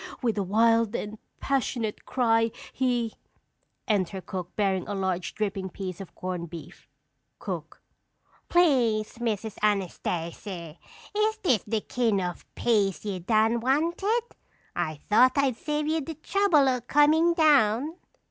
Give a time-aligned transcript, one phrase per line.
[0.23, 3.13] With a wild and passionate cry he"
[3.97, 6.87] Enter cook bearing a large, dripping piece of corned beef.
[7.37, 7.83] Cook.
[8.49, 10.79] Please, Miss Anastasy,
[11.15, 14.23] is dis de kin' of a piece ye done wanted?
[14.75, 17.93] I thought I'd save ye de trouble o' comin' down.